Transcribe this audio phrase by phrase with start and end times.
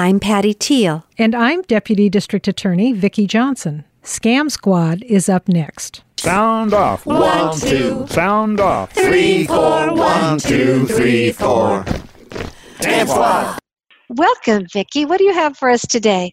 [0.00, 1.04] I'm Patty Teal.
[1.18, 3.82] And I'm Deputy District Attorney Vicki Johnson.
[4.04, 6.04] Scam Squad is up next.
[6.18, 7.04] Sound off.
[7.04, 8.06] One, two.
[8.06, 8.92] Sound off.
[8.92, 9.92] Three, four.
[9.92, 11.82] One, two, three, four.
[12.78, 13.58] Scam Squad.
[14.08, 15.04] Welcome, Vicki.
[15.04, 16.32] What do you have for us today?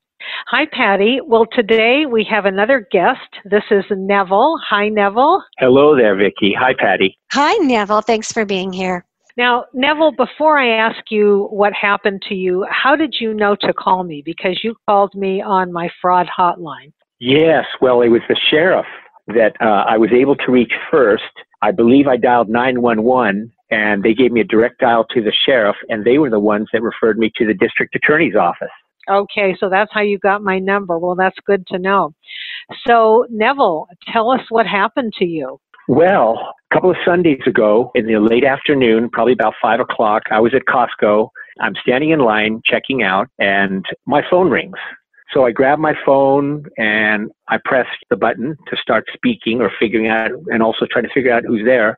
[0.49, 1.17] Hi, Patty.
[1.25, 3.17] Well, today we have another guest.
[3.45, 4.59] This is Neville.
[4.69, 5.41] Hi, Neville.
[5.57, 6.53] Hello there, Vicki.
[6.55, 7.17] Hi, Patty.
[7.31, 8.01] Hi, Neville.
[8.01, 9.05] Thanks for being here.
[9.37, 13.73] Now, Neville, before I ask you what happened to you, how did you know to
[13.73, 14.21] call me?
[14.23, 16.93] Because you called me on my fraud hotline.
[17.19, 18.85] Yes, well, it was the sheriff
[19.27, 21.23] that uh, I was able to reach first.
[21.61, 25.75] I believe I dialed 911 and they gave me a direct dial to the sheriff,
[25.89, 28.69] and they were the ones that referred me to the district attorney's office.
[29.09, 30.97] Okay, so that's how you got my number.
[30.97, 32.13] Well, that's good to know.
[32.87, 35.59] So, Neville, tell us what happened to you.
[35.87, 40.39] Well, a couple of Sundays ago in the late afternoon, probably about five o'clock, I
[40.39, 41.29] was at Costco.
[41.61, 44.77] I'm standing in line checking out, and my phone rings.
[45.31, 50.07] So I grab my phone and I press the button to start speaking or figuring
[50.07, 51.97] out, and also trying to figure out who's there.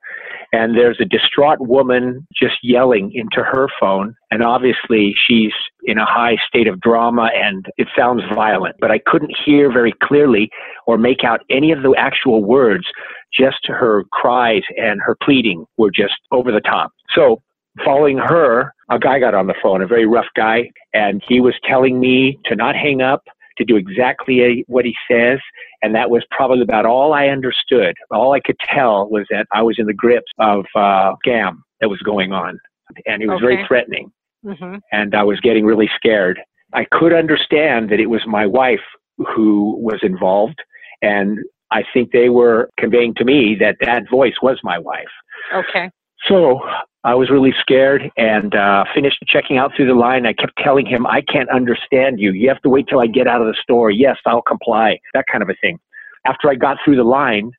[0.53, 4.15] And there's a distraught woman just yelling into her phone.
[4.31, 5.51] And obviously she's
[5.83, 9.93] in a high state of drama and it sounds violent, but I couldn't hear very
[10.01, 10.49] clearly
[10.87, 12.85] or make out any of the actual words.
[13.33, 16.91] Just her cries and her pleading were just over the top.
[17.13, 17.41] So
[17.83, 21.53] following her, a guy got on the phone, a very rough guy, and he was
[21.63, 23.23] telling me to not hang up,
[23.57, 25.39] to do exactly what he says.
[25.81, 27.95] And that was probably about all I understood.
[28.11, 31.89] All I could tell was that I was in the grips of uh, scam that
[31.89, 32.59] was going on.
[33.05, 33.55] And it was Okay.
[33.55, 34.11] very threatening.
[34.43, 36.39] hmm And I was getting really scared.
[36.73, 38.81] I could understand that it was my wife
[39.17, 40.59] who was involved.
[41.01, 41.39] And
[41.71, 45.05] I think they were conveying to me that that voice was my wife.
[45.53, 45.89] Okay.
[46.27, 46.61] So
[47.03, 50.25] I was really scared and uh, finished checking out through the line.
[50.25, 52.31] I kept telling him, I can't understand you.
[52.31, 53.91] You have to wait till I get out of the store.
[53.91, 54.99] Yes, I'll comply.
[55.13, 55.79] That kind of a thing.
[56.25, 57.51] After I got through the line,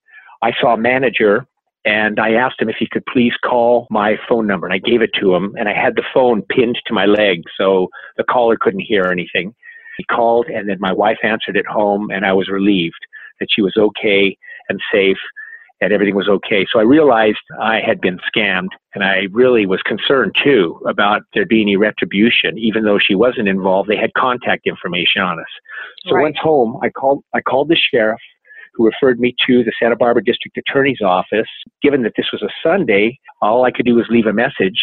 [0.42, 1.46] I saw a manager
[1.84, 4.66] and I asked him if he could please call my phone number.
[4.66, 7.42] And I gave it to him and I had the phone pinned to my leg
[7.58, 9.54] so the caller couldn't hear anything.
[9.96, 13.00] He called and then my wife answered at home and I was relieved
[13.40, 14.36] that she was okay
[14.68, 15.18] and safe
[15.80, 16.66] and everything was okay.
[16.72, 21.46] So I realized I had been scammed and I really was concerned too about there
[21.46, 22.58] being any retribution.
[22.58, 25.46] Even though she wasn't involved, they had contact information on us.
[26.06, 26.22] So Right.
[26.22, 28.20] once home, I called, I called the sheriff
[28.74, 31.48] who referred me to the Santa Barbara District Attorney's office.
[31.82, 34.80] Given that this was a Sunday, all I could do was leave a message.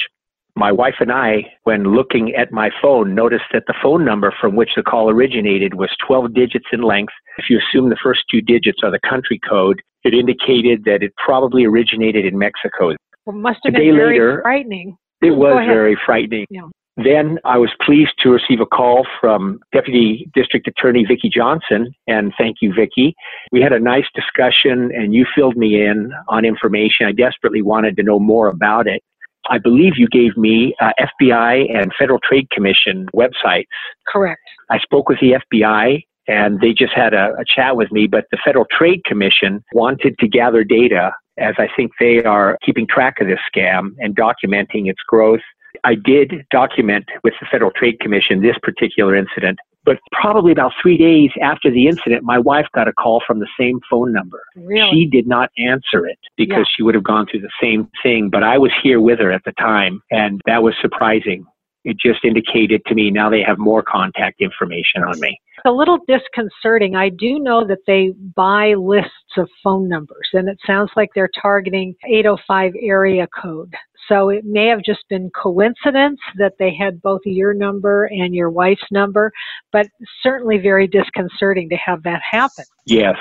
[0.57, 4.55] My wife and I, when looking at my phone, noticed that the phone number from
[4.55, 7.11] which the call originated was 12 digits in length.
[7.37, 11.11] If you assume the first two digits are the country code, it indicated that it
[11.17, 12.93] probably originated in Mexico.
[13.25, 14.97] Well, must have been very later- frightening.
[15.21, 16.45] It was very frightening.
[16.49, 16.69] Yeah.
[16.97, 22.31] Then I was pleased to receive a call from Deputy District Attorney Vicki Johnson, and
[22.37, 23.13] thank you, Vicki.
[23.51, 27.05] We had a nice discussion, and you filled me in on information.
[27.05, 29.01] I desperately wanted to know more about it.
[29.49, 33.65] I believe you gave me uh, FBI and Federal Trade Commission websites.
[34.07, 34.41] Correct.
[34.69, 38.25] I spoke with the FBI and they just had a, a chat with me, but
[38.31, 43.15] the Federal Trade Commission wanted to gather data as I think they are keeping track
[43.19, 45.41] of this scam and documenting its growth.
[45.83, 50.97] I did document with the Federal Trade Commission this particular incident, but probably about three
[50.97, 54.41] days after the incident, my wife got a call from the same phone number.
[54.55, 54.89] Really?
[54.91, 56.75] She did not answer it because Yeah.
[56.75, 59.43] she would have gone through the same thing, but I was here with her at
[59.43, 61.45] the time, and that was surprising.
[61.83, 65.39] It just indicated to me now they have more contact information on me.
[65.57, 66.95] It's a little disconcerting.
[66.95, 71.29] I do know that they buy lists of phone numbers, and it sounds like they're
[71.39, 73.75] targeting 805 area code.
[74.07, 78.49] So it may have just been coincidence that they had both your number and your
[78.49, 79.31] wife's number,
[79.71, 79.87] but
[80.21, 82.65] certainly very disconcerting to have that happen.
[82.85, 83.17] Yes.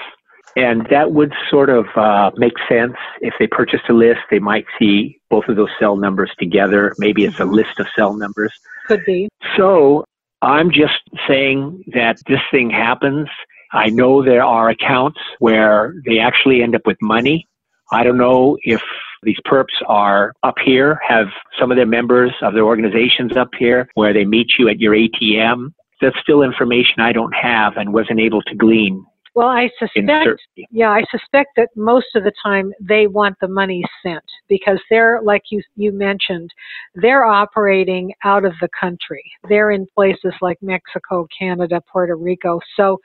[0.57, 2.95] And that would sort of uh, make sense.
[3.21, 6.95] If they purchased a list, they might see both of those cell numbers together.
[6.99, 7.55] Maybe it's a Mhm.
[7.55, 8.53] list of cell numbers.
[8.87, 9.29] Could be.
[9.57, 10.05] So
[10.43, 13.29] I'm just saying that this thing happens.
[13.73, 17.49] I know there are accounts where they actually end up with money.
[17.91, 18.83] I don't know if
[19.25, 21.27] these perps are up here, have
[21.59, 24.95] some of their members of their organizations up here where they meet you at your
[24.95, 25.73] ATM.
[26.01, 29.05] That's still information I don't have and wasn't able to glean
[29.35, 30.43] Well, I suspect.
[30.71, 35.21] Yeah, I suspect that most of the time they want the money sent because they're,
[35.23, 36.51] like you, you mentioned,
[36.95, 39.25] they're operating out of the country.
[39.49, 42.61] They're in places like Mexico, Canada, Puerto Rico.
[42.77, 43.01] So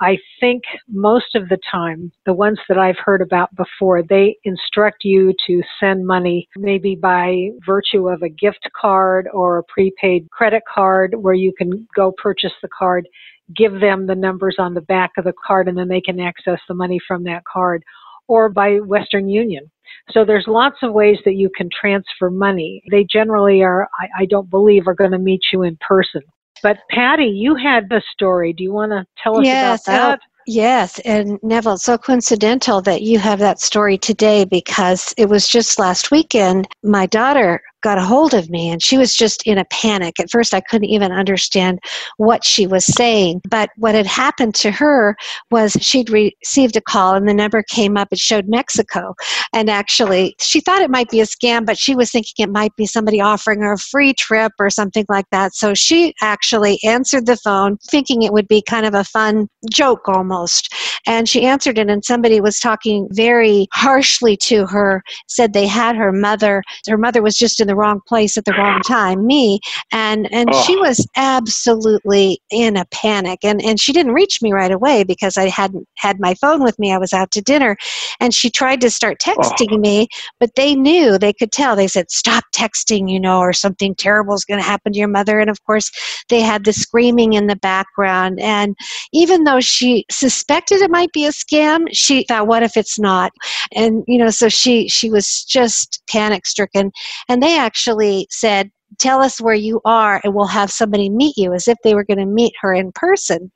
[0.00, 5.04] I think most of the time, the ones that I've heard about before, they instruct
[5.04, 10.64] you to send money maybe by virtue of a gift card or a prepaid credit
[10.72, 13.08] card where you can go purchase the card,
[13.56, 16.58] give them the numbers on the back of the card, and then they can access
[16.66, 17.84] the money from that card,
[18.26, 19.70] or by Western Union.
[20.10, 22.82] So there's lots of ways that you can transfer money.
[22.90, 26.22] They generally are, I, I don't believe, are going to meet you in person.
[26.62, 28.52] But Patty, you had the story.
[28.52, 30.20] Do you want to tell us yes, about that?
[30.46, 35.48] Yes, and Neville, it's so coincidental that you have that story today because it was
[35.48, 36.68] just last weekend.
[36.82, 40.18] My daughter got a hold of me and she was just in a panic.
[40.18, 41.78] At first, I couldn't even understand
[42.16, 43.42] what she was saying.
[43.48, 45.14] But what had happened to her
[45.50, 48.08] was she'd received a call and the number came up.
[48.10, 49.14] It showed Mexico.
[49.52, 52.74] And actually, she thought it might be a scam, but she was thinking it might
[52.74, 55.54] be somebody offering her a free trip or something like that.
[55.54, 60.08] So she actually answered the phone thinking it would be kind of a fun joke
[60.08, 60.74] almost.
[61.06, 65.96] And she answered it, and somebody was talking very harshly to her, said they had
[65.96, 66.62] her mother.
[66.88, 69.60] Her mother was just in the the wrong place at the wrong time, me,
[69.92, 70.62] and and oh.
[70.62, 75.36] she was absolutely in a panic, and and she didn't reach me right away because
[75.36, 76.92] I hadn't had my phone with me.
[76.92, 77.76] I was out to dinner,
[78.20, 79.78] and she tried to start texting oh.
[79.78, 81.74] me, but they knew they could tell.
[81.74, 85.08] They said, "Stop texting," you know, or something terrible is going to happen to your
[85.08, 85.40] mother.
[85.40, 85.90] And of course,
[86.28, 88.76] they had the screaming in the background, and
[89.12, 93.32] even though she suspected it might be a scam, she thought, "What if it's not?"
[93.72, 96.92] And you know, so she she was just panic stricken,
[97.28, 101.52] and they actually said, Tell us where you are and we'll have somebody meet you
[101.52, 103.50] as if they were going to meet her in person.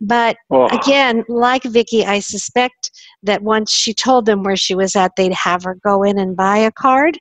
[0.00, 0.66] But oh.
[0.68, 2.90] again, like Vicki, I suspect
[3.22, 6.36] that once she told them where she was at, they'd have her go in and
[6.36, 7.18] buy a card.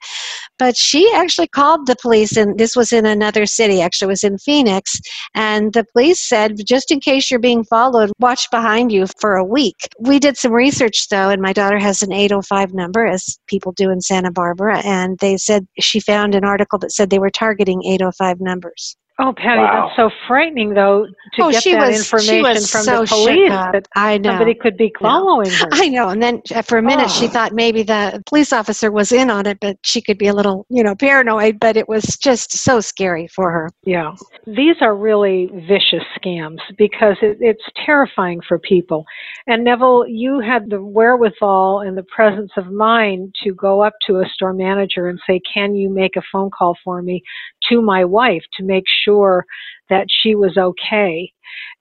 [0.59, 4.37] But she actually called the police, and this was in another city, actually, was in
[4.39, 4.99] Phoenix.
[5.35, 9.43] And the police said, just in case you're being followed, watch behind you for a
[9.43, 9.75] week.
[9.99, 13.91] We did some research, though, and my daughter has an 805 number, as people do
[13.91, 14.81] in Santa Barbara.
[14.83, 18.97] And they said she found an article that said they were targeting 805 numbers.
[19.19, 19.87] Oh, Patty, wow.
[19.87, 23.87] that's so frightening, though, to oh, get that was, information from so the police that
[23.95, 24.29] I know.
[24.29, 25.67] somebody could be following her.
[25.71, 26.09] I know.
[26.09, 27.19] And then uh, for a minute, oh.
[27.19, 30.33] she thought maybe the police officer was in on it, but she could be a
[30.33, 31.59] little, you know, paranoid.
[31.59, 33.71] But it was just so scary for her.
[33.85, 34.13] Yeah,
[34.45, 39.03] these are really vicious scams because it, it's terrifying for people.
[39.47, 44.17] And Neville, you had the wherewithal and the presence of mind to go up to
[44.17, 47.23] a store manager and say, "Can you make a phone call for me
[47.69, 49.45] to my wife to make sure
[49.89, 51.31] that she was okay.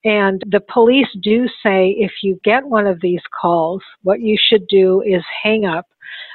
[0.05, 4.67] And the police do say if you get one of these calls, what you should
[4.69, 5.87] do is hang up,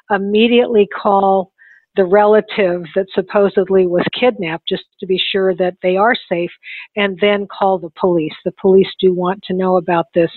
[0.10, 1.51] immediately call
[1.96, 6.52] the relative that supposedly was kidnapped just to be sure that they are safe
[6.96, 8.34] and then call the police.
[8.46, 10.32] The police do want to know about this.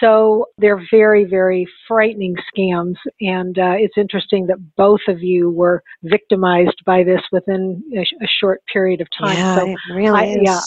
[0.00, 2.96] So they're very, very frightening scams.
[3.20, 8.28] And uh, it's interesting that both of you were victimized by this within a, a
[8.40, 9.36] short period of time.
[9.36, 10.38] Yeah, so it really I, is.
[10.42, 10.60] Yeah,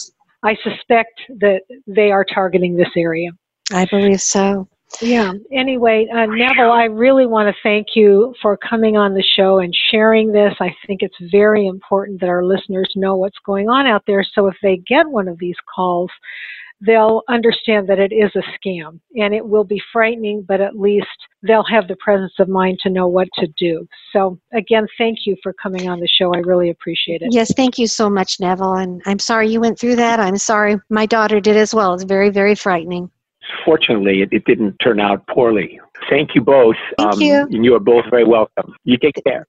[0.44, 3.32] I suspect that they are targeting this area.
[3.72, 4.68] I believe so.
[5.02, 5.34] Yeah.
[5.52, 9.76] Anyway, uh, Neville, I really want to thank you for coming on the show and
[9.92, 10.54] sharing this.
[10.60, 14.26] I think it's very important that our listeners know what's going on out there.
[14.36, 16.12] So if they get one of these calls,
[16.82, 21.08] they'll understand that it is a scam and it will be frightening, but at least
[21.44, 23.88] they'll have the presence of mind to know what to do.
[24.14, 26.34] So, again, thank you for coming on the show.
[26.34, 27.30] I really appreciate it.
[27.32, 28.76] Yes, thank you so much, Neville.
[28.76, 30.20] And I'm sorry you went through that.
[30.20, 31.94] I'm sorry my daughter did as well.
[31.94, 33.12] It's very, very frightening
[33.66, 35.80] fortunately, it, it didn't turn out poorly.
[36.10, 36.76] Thank you both.
[36.98, 37.42] Thank um, you.
[37.52, 38.76] And you are both very welcome.
[38.84, 39.48] You take care.